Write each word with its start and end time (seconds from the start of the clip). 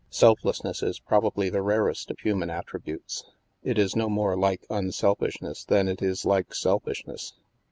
Selflessness 0.09 0.81
is 0.81 0.99
probably 0.99 1.47
the 1.49 1.61
rarest 1.61 2.09
of 2.09 2.17
human 2.17 2.49
at 2.49 2.65
tributes. 2.65 3.23
It 3.61 3.77
is 3.77 3.95
no 3.95 4.09
more 4.09 4.35
like 4.35 4.65
unselfishness 4.67 5.63
than 5.63 5.87
it 5.87 6.01
is 6.01 6.25
like 6.25 6.55
selfishness. 6.55 7.33